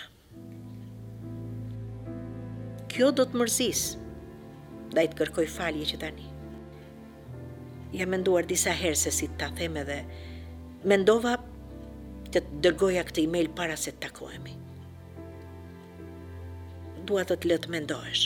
Kjo 2.93 3.11
do 3.11 3.25
të 3.25 3.41
mërzisë 3.41 4.02
da 4.93 5.03
i 5.03 5.09
të 5.09 5.17
kërkoj 5.19 5.47
falje 5.53 5.85
që 5.93 5.97
tani. 6.03 6.27
Ja 7.97 8.05
më 8.09 8.19
nduar 8.23 8.45
disa 8.49 8.73
herë 8.75 8.97
se 8.97 9.11
si 9.13 9.27
të 9.29 9.37
ta 9.43 9.49
theme 9.57 9.83
dhe 9.87 9.99
mendova 10.89 11.33
ndova 11.33 12.29
të 12.33 12.41
të 12.41 12.61
dërgoja 12.65 13.03
këtë 13.09 13.23
email 13.27 13.49
para 13.59 13.75
se 13.77 13.93
të 13.93 14.03
takoemi. 14.07 14.55
Dua 17.05 17.25
të 17.27 17.37
të 17.43 17.51
letë 17.51 17.73
më 17.73 17.83
ndoesh. 17.85 18.25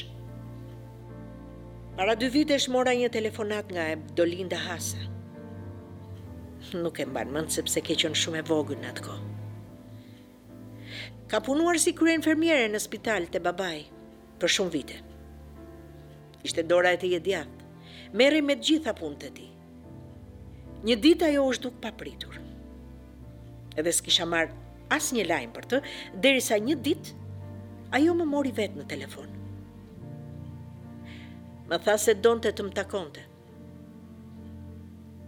Para 1.97 2.13
dy 2.15 2.29
vite 2.31 2.53
është 2.59 2.71
mora 2.75 2.93
një 2.93 3.09
telefonat 3.15 3.71
nga 3.73 3.87
e 3.91 3.95
do 4.15 4.27
hasa. 4.67 5.01
Nuk 6.77 6.99
e 6.99 7.05
mbanë 7.09 7.31
mëndë 7.35 7.55
sepse 7.57 7.81
ke 7.81 7.95
qënë 7.95 8.19
shumë 8.21 8.41
e 8.43 8.47
vogën 8.51 8.81
në 8.83 8.89
atë 8.93 9.03
ko. 9.07 9.15
Ka 11.31 11.41
punuar 11.43 11.79
si 11.79 11.95
krye 11.95 12.15
infermiere 12.19 12.67
në 12.71 12.79
spital 12.79 13.27
të 13.27 13.41
babaj 13.43 13.77
për 14.39 14.49
shumë 14.53 14.71
vite 14.77 14.97
ishte 16.47 16.63
dora 16.71 16.91
e 16.95 16.99
të 17.01 17.09
djatë, 17.27 17.67
meri 18.19 18.41
me 18.47 18.55
gjitha 18.63 18.93
punë 18.97 19.19
të 19.25 19.31
ti. 19.37 19.47
Një 20.87 20.95
dit 21.03 21.23
ajo 21.29 21.43
është 21.51 21.65
duk 21.67 21.79
papritur, 21.83 22.35
edhe 23.77 23.93
s'kisha 23.97 24.27
marrë 24.33 24.53
as 24.97 25.09
një 25.15 25.25
lajmë 25.31 25.55
për 25.57 25.67
të, 25.73 25.79
derisa 26.25 26.59
një 26.67 26.75
dit, 26.87 27.11
ajo 27.97 28.13
më 28.19 28.27
mori 28.33 28.53
vetë 28.59 28.79
në 28.81 28.87
telefon. 28.93 29.33
Më 31.67 31.81
tha 31.83 31.97
se 31.99 32.13
donte 32.23 32.53
të 32.55 32.63
më 32.67 32.77
takonte. 32.77 33.25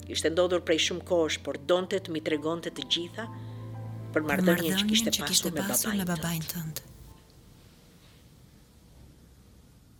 Ishte 0.09 0.31
ndodhur 0.33 0.63
prej 0.65 0.79
shumë 0.87 1.03
kosh, 1.05 1.41
por 1.45 1.59
donte 1.71 1.99
të 2.01 2.13
mi 2.15 2.21
tregonte 2.25 2.71
të 2.73 2.85
gjitha 2.95 3.27
për 4.15 4.25
mardënje 4.31 4.71
që 4.81 4.87
kishte 4.93 5.17
pasu, 5.19 5.51
me 5.59 6.07
babajnë 6.07 6.47
tëndë. 6.55 6.88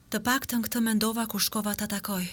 Të 0.09 0.19
pak 0.25 0.45
të 0.49 0.57
në 0.57 0.65
këtë 0.65 0.79
mendova 0.81 1.23
ku 1.29 1.37
shkova 1.45 1.75
të 1.77 1.85
atakoj. 1.85 2.23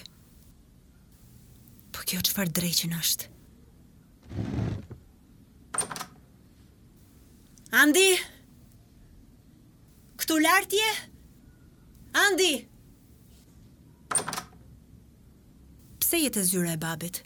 Po 1.92 2.04
kjo 2.09 2.23
qëfar 2.25 2.49
dreqin 2.56 2.95
është? 2.97 3.28
Andi! 7.76 8.06
Këtu 10.23 10.38
lartje? 10.40 10.87
Andi! 12.16 12.50
Pse 16.00 16.23
jetë 16.25 16.47
zyre 16.49 16.73
e 16.73 16.80
babit? 16.80 17.21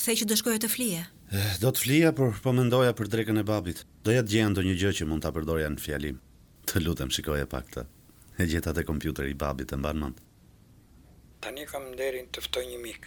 Thej 0.00 0.22
që 0.22 0.30
dëshkojë 0.32 0.62
të 0.64 0.68
flije. 0.76 1.02
Eh, 1.36 1.54
do 1.60 1.68
të 1.70 1.84
flija, 1.84 2.14
por 2.16 2.32
po 2.42 2.54
mendoja 2.56 2.94
për 2.96 3.12
drekën 3.12 3.42
e 3.44 3.44
babit. 3.44 3.84
Do 4.06 4.16
jetë 4.16 4.32
gjendo 4.32 4.64
një 4.64 4.76
gjë 4.80 4.94
që 5.00 5.10
mund 5.12 5.20
të 5.20 5.28
apërdoja 5.34 5.68
në 5.74 5.84
fjalim. 5.84 6.20
Të 6.64 6.84
lutem 6.88 7.12
shikoj 7.12 7.42
e 7.44 7.48
pak 7.52 7.68
të 7.76 7.84
e 8.42 8.46
gjeta 8.46 8.72
e 8.80 8.84
kompjuter 8.88 9.26
i 9.28 9.34
babit 9.36 9.68
të 9.68 9.76
mban 9.76 10.14
Tani 11.44 11.64
kam 11.68 11.90
nderin 11.92 12.28
të 12.32 12.40
ftoj 12.46 12.62
një 12.68 12.78
mik. 12.80 13.06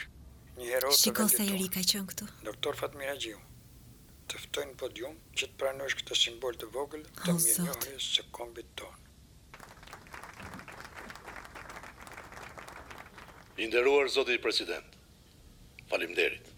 Një 0.60 0.66
hero 0.72 0.92
të 0.94 0.98
Shikoj 1.00 1.26
se 1.32 1.44
Eri 1.56 1.68
ka 1.74 1.82
qen 1.90 2.06
këtu. 2.10 2.26
Doktor 2.46 2.76
Fatmir 2.78 3.10
Agiu, 3.16 3.40
Të 4.30 4.40
ftoj 4.46 4.64
në 4.70 4.78
podium 4.80 5.18
që 5.38 5.48
të 5.50 5.56
pranojsh 5.62 5.98
këtë 6.00 6.16
simbol 6.18 6.56
të 6.56 6.70
vogël 6.74 7.02
të 7.08 7.34
oh, 7.34 7.42
mirënjohjes 7.46 8.06
së 8.16 8.24
kombit 8.34 8.70
ton. 8.78 8.98
I 13.60 13.68
nderuar 13.70 14.08
zoti 14.16 14.40
president. 14.42 14.96
Faleminderit. 15.92 16.50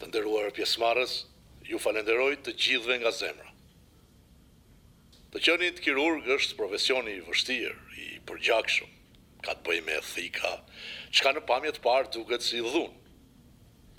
Të 0.00 0.08
nderuar 0.12 0.52
pjesëmarrës, 0.56 1.18
ju 1.68 1.82
falenderoj 1.84 2.30
të 2.44 2.54
gjithëve 2.56 3.00
nga 3.02 3.12
zemra. 3.20 3.47
Të 5.32 5.40
qenit 5.44 5.80
kirurg 5.84 6.28
është 6.38 6.56
profesioni 6.56 7.12
i 7.18 7.24
vështirë, 7.24 7.78
i 8.00 8.06
përgjakshëm, 8.28 8.88
ka 9.44 9.52
të 9.58 9.64
bëjmë 9.66 9.84
me 9.90 9.96
thika, 10.10 10.52
që 11.12 11.24
ka 11.26 11.32
në 11.36 11.42
pamjet 11.50 11.80
parë 11.84 12.08
duket 12.14 12.44
si 12.46 12.62
dhun. 12.64 12.94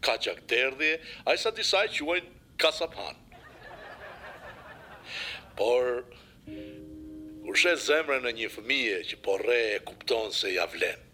Ka 0.01 0.15
qak 0.25 0.39
derdhje, 0.50 0.95
a 1.29 1.36
i 1.38 1.38
sa 1.38 1.51
disaj 1.59 1.83
quajnë 2.00 2.33
kasapan. 2.63 3.19
Por, 5.59 5.91
kur 6.48 7.59
shë 7.62 7.75
zemre 7.86 8.17
në 8.25 8.33
një 8.41 8.50
fëmije 8.55 8.98
që 9.12 9.21
po 9.25 9.38
re 9.43 9.59
e 9.77 9.79
kupton 9.86 10.33
se 10.33 10.55
ja 10.55 10.65
vlen, 10.74 11.05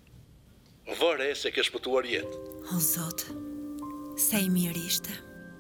vëre 0.96 1.34
se 1.42 1.52
kesh 1.56 1.74
pëtuar 1.76 2.08
jetë. 2.14 2.40
O, 2.72 2.78
Zotë, 2.94 3.34
se 4.30 4.40
i 4.40 4.50
mirë 4.54 4.88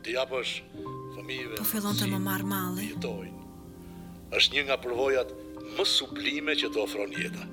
Ti 0.05 0.15
apësh 0.21 0.59
fëmijëve... 1.17 1.57
Po 1.59 1.65
fillon 1.75 1.97
të 1.97 2.11
më 2.13 2.27
marë 2.29 2.51
malë. 2.55 2.91
Jetojnë 2.93 3.34
është 4.33 4.55
një 4.55 4.63
nga 4.69 4.77
përvojat 4.81 5.33
më 5.75 5.85
sublime 5.89 6.55
që 6.55 6.69
të 6.73 6.81
ofron 6.81 7.13
jeta. 7.13 7.45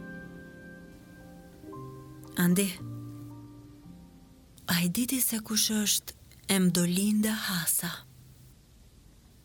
Andi, 2.40 2.68
a 4.72 4.78
i 4.84 4.88
diti 4.88 5.20
se 5.20 5.40
kush 5.44 5.70
është 5.74 6.16
Emdolinda 6.56 7.34
Hasa? 7.48 7.90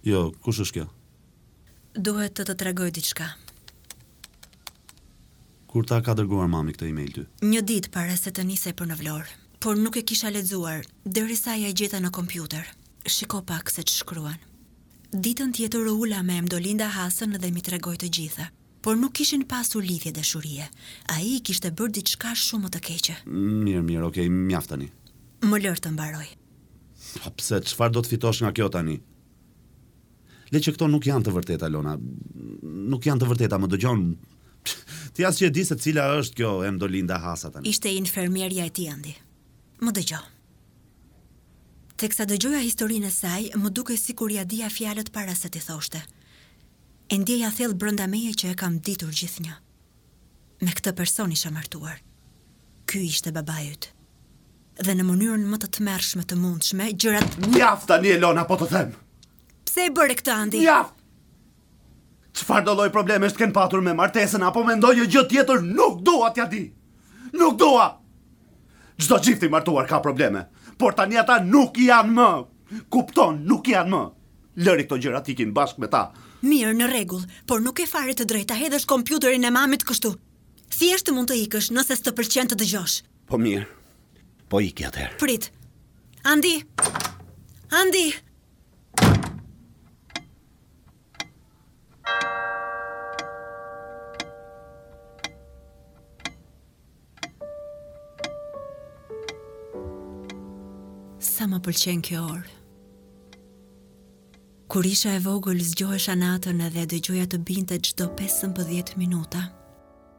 Jo, 0.08 0.30
kush 0.44 0.62
është 0.64 0.78
kjo? 0.80 0.86
Duhet 1.98 2.36
të 2.38 2.46
të 2.48 2.56
tregoj 2.62 2.92
diçka. 2.96 3.28
Kur 5.68 5.84
ta 5.86 6.00
ka 6.02 6.16
dërguar 6.16 6.48
mami 6.48 6.72
këtë 6.74 6.86
email 6.92 7.12
ty? 7.16 7.24
Një 7.44 7.62
ditë 7.70 7.92
para 7.92 8.16
se 8.18 8.32
të 8.32 8.46
nisej 8.48 8.74
për 8.80 8.92
në 8.94 9.00
Vlorë, 9.02 9.32
por 9.62 9.76
nuk 9.78 9.98
e 10.00 10.06
kisha 10.08 10.32
lexuar 10.32 10.86
derisa 11.04 11.58
ja 11.60 11.74
gjeta 11.76 12.00
në 12.00 12.14
kompjuter. 12.16 12.64
Shiko 13.08 13.42
pak 13.46 13.70
se 13.72 13.84
ç'shkruan. 13.84 14.38
Ditën 15.16 15.52
tjetër 15.54 15.88
Ula 15.88 16.20
me 16.22 16.34
Emdolinda 16.44 16.90
Hasën 16.92 17.38
dhe 17.40 17.48
mi 17.56 17.62
tregoj 17.64 17.94
të 17.98 18.10
gjitha 18.12 18.50
por 18.84 18.98
nuk 19.00 19.16
ishin 19.24 19.44
pasur 19.48 19.80
lidhje 19.84 20.12
dashurie. 20.14 20.66
A 21.12 21.18
i 21.24 21.40
kishte 21.44 21.72
bërë 21.76 21.96
diçka 21.98 22.32
shumë 22.40 22.66
më 22.68 22.72
të 22.74 22.82
keqe. 22.88 23.16
Mirë, 23.32 23.82
mirë, 23.88 24.04
okej, 24.08 24.28
okay, 24.28 24.30
mjaftani. 24.30 24.88
Më 25.48 25.60
lërë 25.64 25.84
të 25.86 25.92
mbaroj. 25.96 26.28
Po 27.24 27.34
pse, 27.40 27.60
qëfar 27.70 27.92
do 27.96 28.04
të 28.06 28.14
fitosh 28.14 28.44
nga 28.46 28.52
kjo 28.56 28.68
tani? 28.72 28.96
Le 30.56 30.62
që 30.68 30.76
këto 30.78 30.88
nuk 30.92 31.08
janë 31.10 31.24
të 31.28 31.36
vërtet, 31.40 31.64
Alona. 31.68 31.96
Nuk 32.92 33.08
janë 33.10 33.24
të 33.26 33.32
vërtet, 33.34 33.56
a 33.58 33.64
më 33.64 33.72
dëgjon... 33.76 34.08
Ti 35.18 35.24
asë 35.28 35.42
që 35.48 35.48
e 35.50 35.54
di 35.58 35.64
se 35.68 35.80
cila 35.84 36.08
është 36.22 36.40
kjo, 36.42 36.54
em 36.68 36.80
do 36.84 36.88
tani. 36.88 37.68
Ishte 37.72 37.92
infermerja 37.96 38.68
e 38.68 38.76
ti, 38.76 38.88
Andi. 38.90 39.16
Më 39.84 40.00
dëgjon 40.00 40.34
teksa 41.98 42.26
dëgjoja 42.30 42.60
historinë 42.62 43.10
e 43.10 43.14
saj, 43.14 43.48
më 43.58 43.70
duke 43.74 43.96
si 43.98 44.14
kur 44.18 44.32
ja 44.32 44.44
dhja 44.46 44.70
fjalët 44.70 45.10
para 45.16 45.34
se 45.36 45.50
ti 45.50 45.60
thoshte. 45.64 46.02
E 47.10 47.18
ndjeja 47.18 47.50
thellë 47.56 47.78
brënda 47.82 48.08
meje 48.12 48.36
që 48.38 48.54
e 48.54 48.58
kam 48.60 48.78
ditur 48.84 49.14
gjithë 49.20 49.46
një. 49.48 49.56
Me 50.66 50.74
këtë 50.78 50.94
person 50.98 51.34
isha 51.34 51.52
martuar. 51.54 52.00
Ky 52.90 53.02
ishte 53.10 53.34
babajut. 53.36 53.90
Dhe 54.84 54.94
në 54.94 55.06
mënyrën 55.08 55.46
më 55.50 55.58
të 55.64 55.70
të 55.74 55.86
mërshme 55.88 56.24
të 56.30 56.38
mundshme, 56.42 56.90
gjërat... 56.94 57.40
Njaf, 57.50 57.88
Dani 57.90 58.12
Elona, 58.14 58.44
po 58.46 58.58
të 58.62 58.68
them! 58.70 58.92
Pse 59.66 59.88
e 59.88 59.94
bërë 59.96 60.20
këtë, 60.20 60.36
Andi? 60.36 60.62
Njaf! 60.66 60.92
Qëfar 62.38 62.62
doloj 62.68 62.84
loj 62.92 62.94
probleme 62.94 63.26
është 63.32 63.42
kënë 63.42 63.56
patur 63.56 63.82
me 63.82 63.96
martesën, 63.98 64.44
apo 64.46 64.62
me 64.68 64.76
ndojë 64.78 65.08
gjë 65.10 65.24
tjetër, 65.32 65.64
nuk 65.66 66.04
dua 66.06 66.30
t'ja 66.36 66.46
di! 66.52 66.68
Nuk 67.34 67.58
dua! 67.58 67.88
Gjdo 69.02 69.18
gjifti 69.26 69.50
martuar 69.50 69.90
ka 69.90 69.98
probleme! 70.06 70.46
por 70.78 70.94
tani 70.96 71.18
ata 71.18 71.40
nuk 71.44 71.78
janë 71.82 72.14
më. 72.20 72.30
Kupton, 72.94 73.42
nuk 73.50 73.70
janë 73.72 73.92
më. 73.94 74.02
Lëri 74.66 74.86
këto 74.86 75.00
gjëra 75.04 75.22
ti 75.26 75.36
bashkë 75.58 75.82
me 75.82 75.88
ta. 75.92 76.04
Mirë, 76.48 76.74
në 76.78 76.88
rregull, 76.92 77.24
por 77.50 77.62
nuk 77.66 77.80
e 77.82 77.88
fare 77.90 78.14
të 78.14 78.28
drejtë 78.30 78.50
ta 78.52 78.60
hedhësh 78.60 78.86
kompjuterin 78.94 79.48
e 79.50 79.52
mamit 79.52 79.84
kështu. 79.88 80.12
Thjesht 80.78 81.08
si 81.10 81.14
mund 81.16 81.30
të 81.32 81.36
ikësh 81.46 81.72
nëse 81.74 81.96
s'të 81.98 82.14
pëlqen 82.18 82.52
të 82.52 82.60
dëgjosh. 82.62 82.98
Po 83.30 83.40
mirë. 83.42 83.66
Po 84.52 84.62
ikja 84.62 84.92
atëherë. 84.92 85.18
Prit. 85.22 85.50
Andi. 86.32 86.56
Andi. 87.82 88.06
më 101.50 101.60
pëlqen 101.66 102.02
kjo 102.06 102.22
orë. 102.36 102.54
Kur 104.68 104.84
isha 104.88 105.14
e 105.16 105.20
vogël, 105.24 105.62
zgjohesha 105.64 106.16
natën 106.20 106.60
edhe 106.68 106.84
dëgjoja 106.92 107.28
të 107.32 107.40
binte 107.48 107.78
çdo 107.88 108.10
15 108.20 108.98
minuta, 109.00 109.46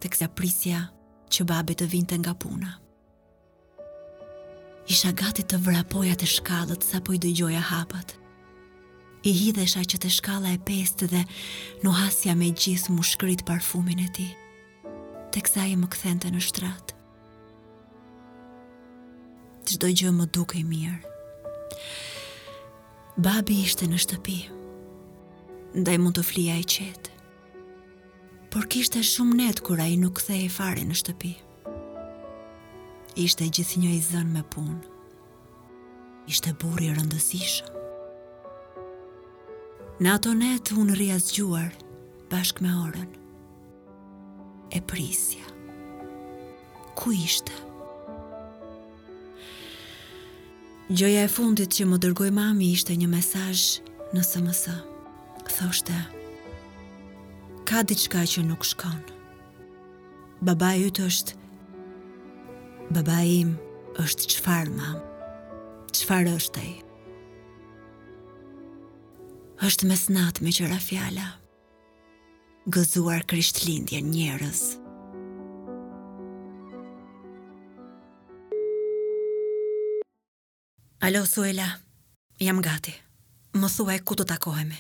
teksa 0.01 0.29
prisja 0.33 0.87
që 1.29 1.45
babi 1.51 1.77
të 1.77 1.89
vinte 1.93 2.17
nga 2.23 2.33
puna. 2.33 2.79
Isha 4.89 5.13
gati 5.13 5.45
të 5.45 5.59
vrapoja 5.67 6.15
të 6.17 6.27
shkallët 6.39 6.87
sa 6.89 7.03
po 7.05 7.13
i 7.13 7.21
dëgjoja 7.21 7.61
hapat. 7.73 8.15
I 9.29 9.33
hidhesha 9.37 9.83
që 9.85 9.99
të 10.01 10.13
shkalla 10.15 10.55
e 10.55 10.61
pestë 10.65 11.11
dhe 11.13 11.23
nuhasja 11.85 12.37
me 12.39 12.49
gjithë 12.63 12.93
Më 12.95 13.03
shkrit 13.05 13.43
parfumin 13.45 14.01
e 14.01 14.09
ti. 14.17 14.29
Të 15.35 15.43
sa 15.53 15.67
i 15.67 15.75
më 15.77 15.91
këthente 15.91 16.31
në 16.33 16.41
shtratë. 16.49 16.97
Të 19.75 19.93
gjë 19.93 20.15
më 20.17 20.27
duke 20.33 20.57
i 20.57 20.65
mirë. 20.65 21.18
Babi 23.19 23.57
ishte 23.65 23.89
në 23.91 23.99
shtëpi, 24.05 24.37
ndaj 25.83 25.97
mund 26.03 26.19
të 26.19 26.23
flia 26.29 26.59
i 26.61 26.65
qetë, 26.73 27.15
por 28.55 28.69
kishte 28.73 29.03
shumë 29.05 29.39
netë 29.43 29.65
kura 29.67 29.89
i 29.93 29.97
nuk 30.01 30.23
the 30.25 30.39
e 30.47 30.53
fare 30.53 30.85
në 30.89 30.97
shtëpi. 31.03 31.33
Ishte 33.19 33.49
gjithë 33.59 33.83
një 33.83 33.91
i 33.97 33.99
zënë 34.07 34.33
me 34.37 34.45
punë, 34.55 34.79
ishte 36.31 36.55
buri 36.63 36.93
rëndësishë. 36.95 37.75
Në 39.99 40.13
ato 40.15 40.33
netë 40.39 40.77
unë 40.79 40.95
rria 40.97 41.17
zgjuar 41.19 41.73
bashkë 42.31 42.63
me 42.65 42.73
orën, 42.87 43.11
e 44.71 44.81
prisja. 44.91 45.43
Ku 46.95 47.11
ishte? 47.11 47.11
Ku 47.11 47.19
ishte? 47.27 47.65
Gjoja 50.89 51.25
e 51.27 51.29
fundit 51.29 51.75
që 51.77 51.85
më 51.85 51.97
dërgoj 52.01 52.31
mami 52.33 52.71
ishte 52.73 52.95
një 52.97 53.09
mesaj 53.13 53.57
në 54.17 54.23
SMS. 54.25 54.63
Thoshte, 55.53 55.93
ka 57.69 57.83
diçka 57.85 58.23
që 58.25 58.45
nuk 58.49 58.65
shkon. 58.65 59.03
Baba 60.49 60.71
i 60.81 60.89
të 60.89 61.05
është, 61.11 61.37
baba 62.97 63.19
im 63.21 63.53
është 64.01 64.31
qëfar, 64.33 64.73
mam, 64.81 64.97
qëfar 65.93 66.33
është 66.39 66.65
e 66.65 66.75
është 69.69 69.93
mesnat 69.93 70.41
me 70.41 70.57
qëra 70.57 70.81
fjala, 70.81 71.31
gëzuar 72.71 73.29
krisht 73.29 73.67
lindje 73.69 74.01
njërës. 74.09 74.71
Alo, 81.01 81.25
Suela, 81.31 81.67
jam 82.43 82.59
gati. 82.61 82.91
Më 83.55 83.69
thuaj 83.71 83.99
ku 84.03 84.17
të 84.19 84.25
takohemi. 84.33 84.79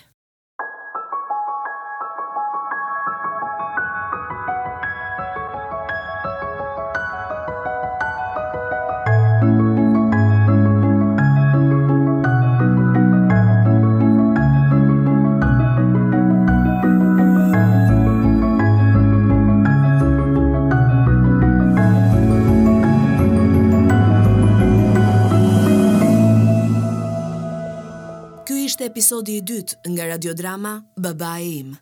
Episodi 28.98 29.36
i 29.38 29.42
dytë 29.48 29.90
nga 29.94 30.08
radiodrama 30.10 30.72
Babai 31.04 31.46
im 31.62 31.76